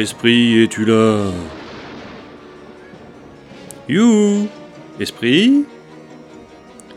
Esprit, 0.00 0.62
es-tu 0.62 0.86
là? 0.86 1.30
You 3.88 4.48
Esprit? 4.98 5.64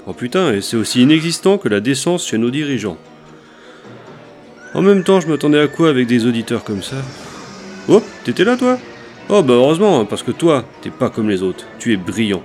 Oh 0.07 0.13
putain, 0.13 0.53
et 0.53 0.61
c'est 0.61 0.77
aussi 0.77 1.01
inexistant 1.01 1.57
que 1.57 1.67
la 1.67 1.81
décence 1.81 2.25
chez 2.25 2.37
nos 2.37 2.51
dirigeants. 2.51 2.97
En 4.73 4.81
même 4.81 5.03
temps, 5.03 5.19
je 5.19 5.27
m'attendais 5.27 5.59
à 5.59 5.67
quoi 5.67 5.89
avec 5.89 6.07
des 6.07 6.25
auditeurs 6.25 6.63
comme 6.63 6.83
ça? 6.83 6.97
Oh, 7.89 8.01
t'étais 8.23 8.45
là 8.45 8.55
toi? 8.55 8.79
Oh 9.27 9.43
bah 9.43 9.55
heureusement, 9.55 9.99
hein, 9.99 10.05
parce 10.05 10.23
que 10.23 10.31
toi, 10.31 10.63
t'es 10.81 10.89
pas 10.89 11.09
comme 11.09 11.29
les 11.29 11.43
autres, 11.43 11.65
tu 11.79 11.91
es 11.91 11.97
brillant. 11.97 12.43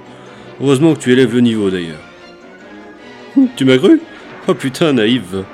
Heureusement 0.61 0.95
que 0.95 1.01
tu 1.01 1.13
élèves 1.13 1.35
le 1.35 1.43
niveau 1.43 1.71
d'ailleurs. 1.71 2.03
tu 3.57 3.65
m'as 3.65 3.79
cru? 3.79 4.01
Oh 4.49 4.55
putain, 4.55 4.95
naïve. 4.95 5.45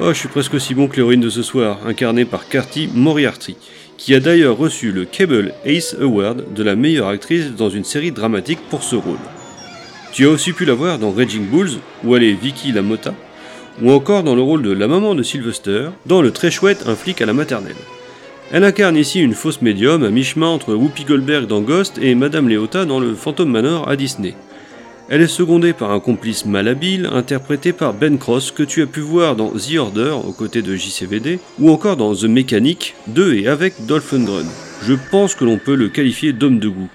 Oh, 0.00 0.12
je 0.12 0.18
suis 0.18 0.28
presque 0.28 0.54
aussi 0.54 0.74
bon 0.74 0.86
que 0.86 0.96
l'héroïne 0.96 1.20
de 1.20 1.30
ce 1.30 1.42
soir, 1.42 1.78
incarnée 1.86 2.24
par 2.24 2.48
Carty 2.48 2.88
Moriarty, 2.92 3.56
qui 3.98 4.14
a 4.14 4.20
d'ailleurs 4.20 4.56
reçu 4.56 4.92
le 4.92 5.04
Cable 5.04 5.52
Ace 5.66 5.94
Award 6.00 6.54
de 6.54 6.62
la 6.62 6.76
meilleure 6.76 7.08
actrice 7.08 7.50
dans 7.54 7.68
une 7.68 7.84
série 7.84 8.12
dramatique 8.12 8.60
pour 8.70 8.82
ce 8.82 8.96
rôle. 8.96 9.18
Tu 10.12 10.24
as 10.24 10.30
aussi 10.30 10.52
pu 10.52 10.64
la 10.64 10.72
voir 10.72 10.98
dans 10.98 11.10
Raging 11.10 11.46
Bulls, 11.46 11.80
où 12.04 12.16
elle 12.16 12.22
est 12.22 12.32
Vicky 12.32 12.72
Lamotta, 12.72 13.12
ou 13.82 13.90
encore 13.90 14.22
dans 14.22 14.36
le 14.36 14.40
rôle 14.40 14.62
de 14.62 14.72
la 14.72 14.88
maman 14.88 15.14
de 15.14 15.22
Sylvester, 15.22 15.90
dans 16.06 16.22
le 16.22 16.30
très 16.30 16.50
chouette 16.50 16.84
Un 16.86 16.94
flic 16.94 17.20
à 17.20 17.26
la 17.26 17.34
maternelle. 17.34 17.76
Elle 18.50 18.64
incarne 18.64 18.96
ici 18.96 19.20
une 19.20 19.34
fausse 19.34 19.60
médium 19.60 20.02
à 20.04 20.10
mi-chemin 20.10 20.46
entre 20.46 20.72
Whoopi 20.72 21.04
Goldberg 21.04 21.46
dans 21.46 21.60
Ghost 21.60 21.98
et 22.00 22.14
Madame 22.14 22.48
Leota 22.48 22.86
dans 22.86 23.00
le 23.00 23.14
Phantom 23.14 23.50
Manor 23.50 23.88
à 23.88 23.96
Disney. 23.96 24.34
Elle 25.10 25.22
est 25.22 25.26
secondée 25.26 25.72
par 25.72 25.90
un 25.90 26.00
complice 26.00 26.44
malhabile 26.44 27.08
interprété 27.10 27.72
par 27.72 27.94
Ben 27.94 28.18
Cross 28.18 28.50
que 28.50 28.62
tu 28.62 28.82
as 28.82 28.86
pu 28.86 29.00
voir 29.00 29.36
dans 29.36 29.48
The 29.52 29.76
Order 29.78 30.16
aux 30.26 30.32
côtés 30.32 30.60
de 30.60 30.76
JCVD 30.76 31.38
ou 31.58 31.70
encore 31.70 31.96
dans 31.96 32.14
The 32.14 32.24
Mechanic 32.24 32.94
de 33.06 33.32
et 33.32 33.48
avec 33.48 33.86
Dolph 33.86 34.12
Lundgren. 34.12 34.46
Je 34.82 34.92
pense 35.10 35.34
que 35.34 35.46
l'on 35.46 35.56
peut 35.56 35.76
le 35.76 35.88
qualifier 35.88 36.34
d'homme 36.34 36.58
de 36.58 36.68
goût. 36.68 36.90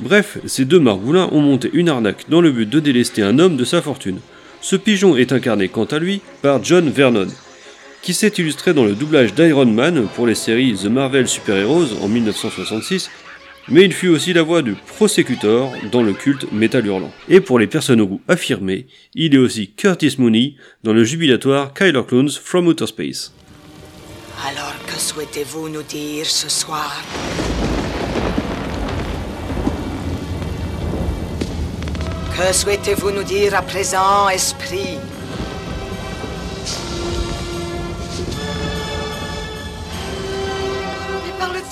Bref, 0.00 0.38
ces 0.46 0.64
deux 0.64 0.80
margoulins 0.80 1.28
ont 1.30 1.40
monté 1.40 1.70
une 1.72 1.88
arnaque 1.88 2.24
dans 2.28 2.40
le 2.40 2.50
but 2.50 2.68
de 2.68 2.80
délester 2.80 3.22
un 3.22 3.38
homme 3.38 3.56
de 3.56 3.64
sa 3.64 3.80
fortune. 3.80 4.18
Ce 4.60 4.74
pigeon 4.74 5.16
est 5.16 5.30
incarné 5.30 5.68
quant 5.68 5.84
à 5.84 6.00
lui 6.00 6.20
par 6.42 6.64
John 6.64 6.90
Vernon, 6.90 7.28
qui 8.02 8.12
s'est 8.12 8.32
illustré 8.38 8.74
dans 8.74 8.84
le 8.84 8.96
doublage 8.96 9.34
d'Iron 9.34 9.66
Man 9.66 10.08
pour 10.16 10.26
les 10.26 10.34
séries 10.34 10.74
The 10.74 10.86
Marvel 10.86 11.28
Super 11.28 11.58
Heroes 11.58 12.02
en 12.02 12.08
1966, 12.08 13.08
mais 13.68 13.82
il 13.82 13.92
fut 13.92 14.08
aussi 14.08 14.32
la 14.32 14.42
voix 14.42 14.62
du 14.62 14.74
Prosecutor 14.74 15.72
dans 15.90 16.02
le 16.02 16.12
culte 16.12 16.50
Metal 16.52 16.86
Hurlant. 16.86 17.12
Et 17.28 17.40
pour 17.40 17.58
les 17.58 17.66
personnes 17.66 18.00
au 18.00 18.06
goût 18.06 18.20
affirmé, 18.28 18.86
il 19.14 19.34
est 19.34 19.38
aussi 19.38 19.70
Curtis 19.70 20.16
Mooney 20.18 20.54
dans 20.82 20.92
le 20.92 21.04
jubilatoire 21.04 21.72
Kyler 21.74 22.02
Clones 22.06 22.30
from 22.30 22.66
Outer 22.66 22.86
Space. 22.86 23.32
Alors 24.46 24.74
que 24.86 24.98
souhaitez-vous 24.98 25.68
nous 25.68 25.82
dire 25.82 26.26
ce 26.26 26.48
soir? 26.48 27.02
Que 32.36 32.52
souhaitez-vous 32.52 33.12
nous 33.12 33.22
dire 33.22 33.54
à 33.54 33.62
présent, 33.62 34.28
esprit? 34.28 34.98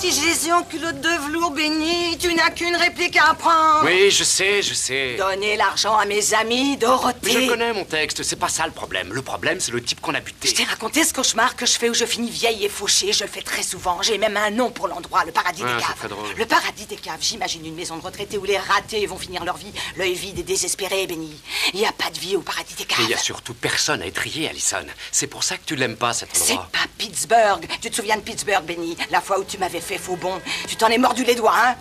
Petit 0.03 0.21
Jésus 0.21 0.51
en 0.51 0.63
culotte 0.63 0.99
de 0.99 1.07
velours 1.25 1.51
béni, 1.51 2.17
tu 2.17 2.33
n'as 2.33 2.49
qu'une 2.49 2.75
réplique 2.75 3.15
à 3.15 3.29
apprendre. 3.31 3.85
Oui, 3.85 4.11
je 4.11 4.23
sais, 4.25 4.61
je 4.61 4.73
sais. 4.73 5.15
Donnez 5.17 5.55
l'argent 5.55 5.97
à 5.97 6.05
mes 6.05 6.33
amis, 6.33 6.75
Dorothée. 6.77 7.17
Mais 7.23 7.31
je 7.31 7.47
connais 7.47 7.71
mon 7.73 7.85
texte, 7.85 8.21
c'est 8.23 8.35
pas 8.35 8.49
ça 8.49 8.65
le 8.65 8.73
problème. 8.73 9.13
Le 9.13 9.21
problème, 9.21 9.59
c'est 9.61 9.71
le 9.71 9.81
type 9.81 10.01
qu'on 10.01 10.13
a 10.13 10.19
buté. 10.19 10.49
Je 10.49 10.55
t'ai 10.55 10.63
raconté 10.65 11.03
ce 11.05 11.13
cauchemar 11.13 11.55
que 11.55 11.65
je 11.65 11.73
fais 11.73 11.89
où 11.89 11.93
je 11.93 12.03
finis 12.05 12.29
vieille 12.29 12.65
et 12.65 12.69
fauchée. 12.69 13.13
Je 13.13 13.23
le 13.23 13.29
fais 13.29 13.41
très 13.41 13.63
souvent. 13.63 14.01
J'ai 14.01 14.17
même 14.17 14.35
un 14.35 14.51
nom 14.51 14.71
pour 14.71 14.87
l'endroit, 14.89 15.23
le 15.25 15.31
paradis 15.31 15.63
Ouais, 15.63 15.73
des 15.73 15.79
c'est 15.79 15.87
caves. 15.87 15.95
très 15.97 16.07
drôle. 16.09 16.27
Le 16.37 16.45
paradis 16.45 16.85
des 16.85 16.97
caves. 16.97 17.19
J'imagine 17.21 17.65
une 17.65 17.75
maison 17.75 17.95
de 17.97 18.01
retraités 18.03 18.37
où 18.37 18.43
les 18.43 18.57
ratés 18.57 19.05
vont 19.05 19.17
finir 19.17 19.45
leur 19.45 19.55
vie, 19.55 19.71
l'œil 19.95 20.15
vide 20.15 20.39
et 20.39 20.43
désespéré, 20.43 21.07
béni. 21.07 21.33
Il 21.73 21.79
n'y 21.79 21.85
a 21.85 21.93
pas 21.93 22.09
de 22.09 22.19
vie 22.19 22.35
au 22.35 22.41
paradis 22.41 22.73
des 22.75 22.83
caves. 22.85 22.99
Et 22.99 23.03
il 23.03 23.09
y 23.09 23.13
a 23.13 23.17
surtout 23.17 23.53
personne 23.53 24.01
à 24.01 24.05
étrier, 24.05 24.49
Allison. 24.49 24.85
C'est 25.13 25.27
pour 25.27 25.43
ça 25.45 25.55
que 25.55 25.63
tu 25.65 25.77
l'aimes 25.77 25.95
pas, 25.95 26.11
cet 26.13 26.29
C'est 26.33 26.51
endroit. 26.53 26.67
pas 26.73 26.79
Pittsburgh. 26.97 27.65
Tu 27.81 27.89
te 27.89 27.95
souviens 27.95 28.17
de 28.17 28.21
Pittsburgh, 28.21 28.65
Benny? 28.65 28.97
La 29.09 29.21
fois 29.21 29.39
où 29.39 29.43
tu 29.45 29.57
m'avais 29.57 29.79
fait 29.79 29.92
faux 29.97 30.15
bon. 30.15 30.41
Tu 30.67 30.75
t'en 30.75 30.87
es 30.87 30.97
mordu 30.97 31.23
les 31.23 31.35
doigts, 31.35 31.53
hein? 31.55 31.75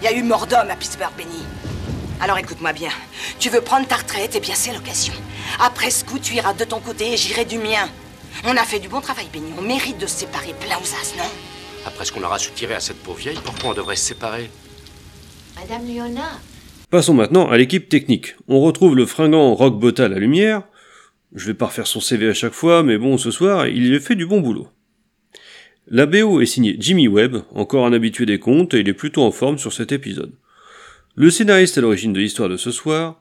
Il 0.00 0.04
y 0.04 0.08
a 0.08 0.12
eu 0.12 0.22
mort 0.22 0.46
d'homme 0.46 0.70
à 0.70 0.76
Pittsburgh, 0.76 1.12
Benny. 1.16 1.44
Alors 2.20 2.38
écoute-moi 2.38 2.72
bien. 2.72 2.90
Tu 3.38 3.50
veux 3.50 3.60
prendre 3.60 3.86
ta 3.86 3.96
retraite, 3.96 4.36
et 4.36 4.40
bien 4.40 4.54
c'est 4.54 4.72
l'occasion. 4.72 5.14
Après 5.60 5.90
ce 5.90 6.04
coup, 6.04 6.18
tu 6.18 6.34
iras 6.34 6.54
de 6.54 6.64
ton 6.64 6.80
côté 6.80 7.12
et 7.12 7.16
j'irai 7.16 7.44
du 7.44 7.58
mien. 7.58 7.88
On 8.44 8.56
a 8.56 8.64
fait 8.64 8.78
du 8.80 8.88
bon 8.88 9.00
travail, 9.00 9.28
Benny. 9.32 9.52
On 9.58 9.62
mérite 9.62 9.98
de 9.98 10.06
se 10.06 10.20
séparer 10.20 10.54
plein 10.60 10.76
aux 10.76 10.94
as, 10.94 11.16
non? 11.16 11.28
Après 11.86 12.04
ce 12.04 12.12
qu'on 12.12 12.22
aura 12.22 12.38
soutiré 12.38 12.74
à 12.74 12.80
cette 12.80 13.02
pauvre 13.02 13.18
vieille, 13.18 13.38
pourquoi 13.44 13.70
on 13.70 13.74
devrait 13.74 13.96
se 13.96 14.06
séparer? 14.06 14.50
Madame 15.56 15.86
Léona, 15.86 16.40
Passons 16.94 17.14
maintenant 17.14 17.50
à 17.50 17.56
l'équipe 17.56 17.88
technique. 17.88 18.36
On 18.46 18.60
retrouve 18.60 18.94
le 18.94 19.04
fringant 19.04 19.52
Rock 19.54 19.78
Botta 19.78 20.04
à 20.04 20.08
la 20.08 20.18
lumière. 20.18 20.62
Je 21.34 21.46
vais 21.46 21.54
pas 21.54 21.66
refaire 21.66 21.88
son 21.88 22.00
CV 22.00 22.28
à 22.28 22.34
chaque 22.34 22.52
fois, 22.52 22.84
mais 22.84 22.98
bon, 22.98 23.18
ce 23.18 23.32
soir, 23.32 23.66
il 23.66 23.92
y 23.92 23.96
a 23.96 23.98
fait 23.98 24.14
du 24.14 24.26
bon 24.26 24.40
boulot. 24.40 24.68
La 25.88 26.06
BO 26.06 26.40
est 26.40 26.46
signée 26.46 26.76
Jimmy 26.78 27.08
Webb, 27.08 27.42
encore 27.52 27.84
un 27.84 27.92
habitué 27.92 28.24
des 28.24 28.38
contes, 28.38 28.72
et 28.72 28.80
il 28.80 28.88
est 28.88 28.94
plutôt 28.94 29.22
en 29.22 29.30
forme 29.30 29.58
sur 29.58 29.72
cet 29.72 29.92
épisode. 29.92 30.32
Le 31.14 31.30
scénariste 31.30 31.76
à 31.76 31.82
l'origine 31.82 32.14
de 32.14 32.20
l'histoire 32.20 32.48
de 32.48 32.56
ce 32.56 32.70
soir 32.70 33.20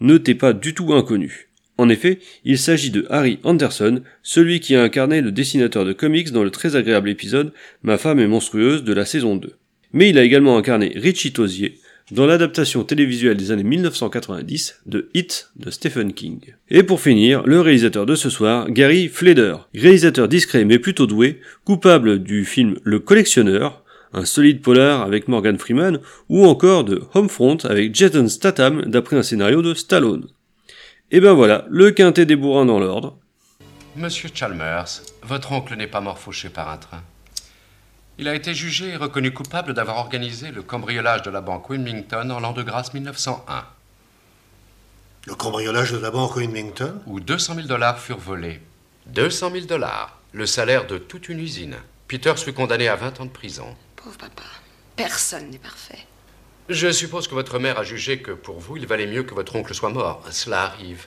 ne 0.00 0.16
t'est 0.16 0.34
pas 0.34 0.54
du 0.54 0.72
tout 0.72 0.94
inconnu. 0.94 1.50
En 1.76 1.90
effet, 1.90 2.18
il 2.46 2.58
s'agit 2.58 2.90
de 2.90 3.06
Harry 3.10 3.40
Anderson, 3.44 4.02
celui 4.22 4.60
qui 4.60 4.74
a 4.74 4.82
incarné 4.82 5.20
le 5.20 5.32
dessinateur 5.32 5.84
de 5.84 5.92
comics 5.92 6.32
dans 6.32 6.42
le 6.42 6.50
très 6.50 6.76
agréable 6.76 7.10
épisode 7.10 7.52
Ma 7.82 7.98
femme 7.98 8.20
est 8.20 8.26
monstrueuse 8.26 8.84
de 8.84 8.92
la 8.94 9.04
saison 9.04 9.36
2. 9.36 9.52
Mais 9.92 10.08
il 10.08 10.18
a 10.18 10.24
également 10.24 10.56
incarné 10.56 10.92
Richie 10.96 11.34
Tozier 11.34 11.78
dans 12.10 12.26
l'adaptation 12.26 12.84
télévisuelle 12.84 13.36
des 13.36 13.50
années 13.50 13.62
1990 13.62 14.80
de 14.86 15.08
Hit 15.14 15.50
de 15.56 15.70
Stephen 15.70 16.12
King. 16.12 16.54
Et 16.68 16.82
pour 16.82 17.00
finir, 17.00 17.42
le 17.44 17.60
réalisateur 17.60 18.06
de 18.06 18.14
ce 18.14 18.28
soir, 18.30 18.70
Gary 18.70 19.08
Fleder, 19.08 19.56
réalisateur 19.74 20.28
discret 20.28 20.64
mais 20.64 20.78
plutôt 20.78 21.06
doué, 21.06 21.40
coupable 21.64 22.22
du 22.22 22.44
film 22.44 22.76
Le 22.82 22.98
Collectionneur, 22.98 23.82
un 24.12 24.24
solide 24.24 24.60
polar 24.60 25.02
avec 25.02 25.28
Morgan 25.28 25.58
Freeman, 25.58 26.00
ou 26.28 26.44
encore 26.44 26.84
de 26.84 27.02
Homefront 27.14 27.58
avec 27.64 27.94
Jason 27.94 28.28
Statham 28.28 28.82
d'après 28.86 29.16
un 29.16 29.22
scénario 29.22 29.62
de 29.62 29.74
Stallone. 29.74 30.26
Et 31.10 31.20
ben 31.20 31.32
voilà, 31.32 31.66
le 31.70 31.90
quintet 31.90 32.26
des 32.26 32.36
bourrins 32.36 32.66
dans 32.66 32.80
l'ordre. 32.80 33.18
Monsieur 33.96 34.30
Chalmers, 34.32 35.02
votre 35.22 35.52
oncle 35.52 35.76
n'est 35.76 35.86
pas 35.86 36.00
mort 36.00 36.18
fauché 36.18 36.48
par 36.48 36.70
un 36.70 36.78
train. 36.78 37.02
Il 38.18 38.28
a 38.28 38.34
été 38.34 38.54
jugé 38.54 38.88
et 38.88 38.96
reconnu 38.96 39.32
coupable 39.32 39.72
d'avoir 39.74 39.96
organisé 39.96 40.50
le 40.50 40.62
cambriolage 40.62 41.22
de 41.22 41.30
la 41.30 41.40
banque 41.40 41.70
Wilmington 41.70 42.30
en 42.30 42.40
l'an 42.40 42.52
de 42.52 42.62
grâce 42.62 42.92
1901, 42.92 43.64
Le 45.26 45.34
cambriolage 45.34 45.92
de 45.92 45.98
la 45.98 46.10
banque 46.10 46.36
Wilmington? 46.36 47.00
Où 47.06 47.20
200 47.20 47.54
000 47.54 47.66
dollars 47.68 47.98
furent 47.98 48.18
volés. 48.18 48.60
200 49.06 49.50
000 49.52 49.66
dollars, 49.66 50.18
le 50.32 50.46
salaire 50.46 50.86
de 50.86 50.98
toute 50.98 51.28
une 51.28 51.40
usine. 51.40 51.76
Peters 52.08 52.38
fut 52.38 52.52
condamné 52.52 52.88
à 52.88 52.96
20 52.96 53.20
ans 53.20 53.24
de 53.24 53.30
prison. 53.30 53.74
Pauvre 53.96 54.18
papa. 54.18 54.42
Personne 54.96 55.48
n'est 55.50 55.58
parfait. 55.58 56.06
Je 56.68 56.90
suppose 56.92 57.28
que 57.28 57.34
votre 57.34 57.58
mère 57.58 57.78
a 57.78 57.84
jugé 57.84 58.20
que 58.20 58.32
pour 58.32 58.60
vous, 58.60 58.76
il 58.76 58.86
valait 58.86 59.06
mieux 59.06 59.22
que 59.22 59.34
votre 59.34 59.56
oncle 59.56 59.74
soit 59.74 59.90
mort. 59.90 60.22
Cela 60.30 60.64
arrive 60.64 61.06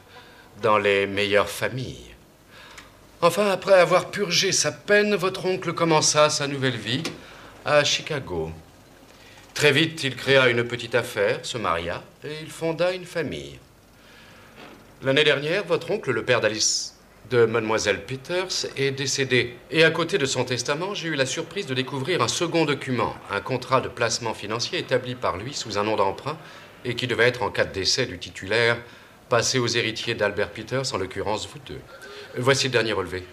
dans 0.62 0.78
les 0.78 1.06
meilleures 1.06 1.50
familles. 1.50 2.15
Enfin, 3.26 3.50
après 3.50 3.74
avoir 3.74 4.12
purgé 4.12 4.52
sa 4.52 4.72
peine, 4.72 5.16
votre 5.16 5.48
oncle 5.48 5.74
commença 5.74 6.30
sa 6.30 6.46
nouvelle 6.46 6.78
vie 6.78 7.02
à 7.66 7.84
Chicago. 7.84 8.52
Très 9.56 9.72
vite, 9.72 10.04
il 10.04 10.16
créa 10.16 10.48
une 10.48 10.64
petite 10.64 10.94
affaire, 10.94 11.40
se 11.42 11.58
maria 11.58 12.04
et 12.24 12.44
il 12.44 12.52
fonda 12.52 12.92
une 12.94 13.04
famille. 13.04 13.58
L'année 15.02 15.24
dernière, 15.24 15.64
votre 15.66 15.90
oncle, 15.90 16.12
le 16.12 16.24
père 16.24 16.40
d'Alice 16.40 17.00
de 17.32 17.46
mademoiselle 17.46 18.06
Peters, 18.06 18.68
est 18.78 18.92
décédé. 18.92 19.56
Et 19.72 19.84
à 19.84 19.90
côté 19.90 20.20
de 20.20 20.28
son 20.28 20.46
testament, 20.46 20.94
j'ai 20.94 21.08
eu 21.08 21.16
la 21.16 21.26
surprise 21.26 21.66
de 21.66 21.74
découvrir 21.74 22.22
un 22.22 22.28
second 22.28 22.66
document, 22.66 23.16
un 23.32 23.42
contrat 23.42 23.82
de 23.82 23.90
placement 23.90 24.36
financier 24.36 24.78
établi 24.78 25.16
par 25.16 25.38
lui 25.38 25.56
sous 25.56 25.80
un 25.80 25.84
nom 25.84 25.96
d'emprunt 25.96 26.38
et 26.86 26.94
qui 26.94 27.08
devait 27.08 27.28
être, 27.28 27.42
en 27.42 27.50
cas 27.50 27.66
de 27.66 27.74
décès 27.74 28.06
du 28.06 28.20
titulaire, 28.20 28.78
passé 29.30 29.60
aux 29.60 29.68
héritiers 29.68 30.16
d'Albert 30.16 30.52
Peters, 30.52 30.94
en 30.94 30.98
l'occurrence 30.98 31.48
vous 31.52 31.60
deux. 31.66 31.80
Voici 32.38 32.68
le 32.68 32.74
dernier 32.74 32.94
relevé. 32.94 33.24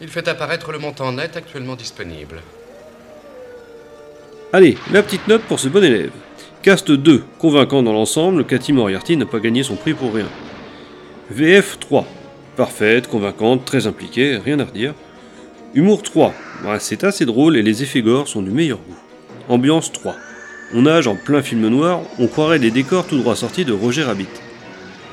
Il 0.00 0.08
fait 0.08 0.28
apparaître 0.28 0.72
le 0.72 0.78
montant 0.78 1.12
net 1.12 1.36
actuellement 1.36 1.76
disponible. 1.76 2.42
Allez, 4.52 4.76
la 4.92 5.02
petite 5.02 5.26
note 5.28 5.42
pour 5.42 5.58
ce 5.58 5.68
bon 5.68 5.82
élève. 5.82 6.12
Cast 6.62 6.90
2, 6.90 7.24
convaincant 7.38 7.82
dans 7.82 7.92
l'ensemble, 7.92 8.44
Cathy 8.44 8.72
Moriarty 8.72 9.16
n'a 9.16 9.26
pas 9.26 9.40
gagné 9.40 9.62
son 9.62 9.76
prix 9.76 9.94
pour 9.94 10.14
rien. 10.14 10.28
VF 11.30 11.78
3, 11.78 12.06
parfaite, 12.56 13.08
convaincante, 13.08 13.64
très 13.64 13.86
impliquée, 13.86 14.36
rien 14.36 14.58
à 14.60 14.64
redire. 14.64 14.94
Humour 15.74 16.02
3, 16.02 16.32
ouais, 16.64 16.80
c'est 16.80 17.04
assez 17.04 17.26
drôle 17.26 17.56
et 17.56 17.62
les 17.62 17.82
effets 17.82 18.02
gore 18.02 18.28
sont 18.28 18.42
du 18.42 18.50
meilleur 18.50 18.78
goût. 18.78 18.96
Ambiance 19.48 19.92
3, 19.92 20.16
on 20.74 20.82
nage 20.82 21.06
en 21.06 21.16
plein 21.16 21.42
film 21.42 21.68
noir, 21.68 22.00
on 22.18 22.26
croirait 22.26 22.58
des 22.58 22.70
décors 22.70 23.06
tout 23.06 23.18
droit 23.18 23.36
sortis 23.36 23.64
de 23.64 23.72
Roger 23.72 24.04
Rabbit. 24.04 24.28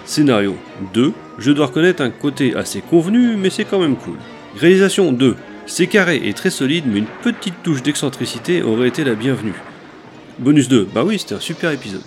Scénario 0.06 0.58
2, 0.94 1.14
je 1.40 1.52
dois 1.52 1.68
reconnaître 1.68 2.02
un 2.02 2.10
côté 2.10 2.56
assez 2.56 2.82
convenu, 2.82 3.38
mais 3.38 3.50
c'est 3.50 3.66
quand 3.66 3.80
même 3.80 3.96
cool. 3.96 4.18
Réalisation 4.60 5.12
2, 5.12 5.36
C'est 5.66 5.88
carré 5.88 6.22
et 6.26 6.34
très 6.34 6.50
solide, 6.50 6.84
mais 6.88 7.00
une 7.00 7.06
petite 7.24 7.64
touche 7.64 7.82
d'excentricité 7.82 8.62
aurait 8.62 8.90
été 8.90 9.06
la 9.06 9.16
bienvenue. 9.16 9.54
Bonus 10.40 10.68
2, 10.68 10.90
bah 10.94 11.04
oui, 11.06 11.20
c'était 11.20 11.36
un 11.36 11.40
super 11.40 11.72
épisode. 11.72 12.02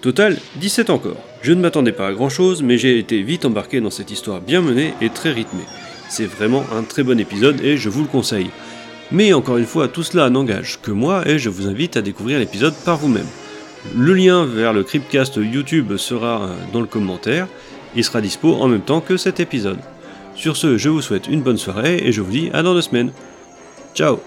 Total, 0.00 0.36
17 0.56 0.90
encore. 0.90 1.16
Je 1.40 1.52
ne 1.52 1.60
m'attendais 1.60 1.92
pas 1.92 2.08
à 2.08 2.12
grand 2.12 2.28
chose, 2.28 2.62
mais 2.62 2.76
j'ai 2.76 2.98
été 2.98 3.22
vite 3.22 3.44
embarqué 3.44 3.80
dans 3.80 3.90
cette 3.90 4.10
histoire 4.10 4.40
bien 4.40 4.60
menée 4.60 4.92
et 5.00 5.08
très 5.08 5.30
rythmée. 5.30 5.64
C'est 6.08 6.26
vraiment 6.26 6.64
un 6.76 6.82
très 6.82 7.04
bon 7.04 7.18
épisode 7.20 7.60
et 7.62 7.76
je 7.76 7.88
vous 7.88 8.02
le 8.02 8.08
conseille. 8.08 8.50
Mais 9.12 9.32
encore 9.32 9.56
une 9.56 9.66
fois, 9.66 9.86
tout 9.86 10.02
cela 10.02 10.28
n'engage 10.30 10.80
que 10.82 10.90
moi 10.90 11.26
et 11.28 11.38
je 11.38 11.48
vous 11.48 11.68
invite 11.68 11.96
à 11.96 12.02
découvrir 12.02 12.40
l'épisode 12.40 12.74
par 12.84 12.96
vous-même. 12.96 13.26
Le 13.92 14.14
lien 14.14 14.46
vers 14.46 14.72
le 14.72 14.82
Cryptcast 14.82 15.36
YouTube 15.36 15.96
sera 15.96 16.50
dans 16.72 16.80
le 16.80 16.86
commentaire. 16.86 17.46
Il 17.94 18.04
sera 18.04 18.20
dispo 18.20 18.54
en 18.54 18.68
même 18.68 18.80
temps 18.80 19.00
que 19.00 19.16
cet 19.16 19.40
épisode. 19.40 19.78
Sur 20.34 20.56
ce, 20.56 20.78
je 20.78 20.88
vous 20.88 21.02
souhaite 21.02 21.28
une 21.28 21.42
bonne 21.42 21.58
soirée 21.58 21.98
et 22.02 22.12
je 22.12 22.20
vous 22.20 22.30
dis 22.30 22.50
à 22.52 22.62
dans 22.62 22.74
deux 22.74 22.82
semaines. 22.82 23.12
Ciao 23.94 24.18